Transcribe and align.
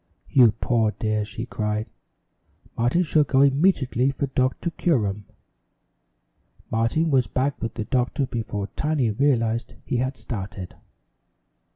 "You 0.31 0.51
poor 0.53 0.89
dear!" 0.97 1.23
she 1.23 1.45
cried. 1.45 1.91
"Martin 2.75 3.03
shall 3.03 3.23
go 3.23 3.41
immediately 3.41 4.09
for 4.09 4.25
Doctor 4.25 4.71
Curum." 4.71 5.25
Martin 6.71 7.11
was 7.11 7.27
back 7.27 7.61
with 7.61 7.75
the 7.75 7.85
doctor 7.85 8.25
before 8.25 8.65
Tiny 8.75 9.11
realized 9.11 9.75
he 9.85 9.97
had 9.97 10.17
started. 10.17 10.73